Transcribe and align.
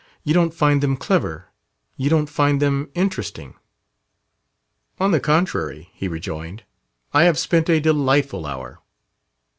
"You 0.23 0.33
don't 0.33 0.51
find 0.51 0.81
them 0.81 0.97
clever; 0.97 1.49
you 1.95 2.09
don't 2.09 2.25
find 2.27 2.59
them 2.59 2.89
interesting." 2.95 3.53
"On 4.99 5.11
the 5.11 5.19
contrary," 5.19 5.91
he 5.93 6.07
rejoined, 6.07 6.63
"I 7.13 7.25
have 7.25 7.37
spent 7.37 7.69
a 7.69 7.79
delightful 7.79 8.47
hour." 8.47 8.79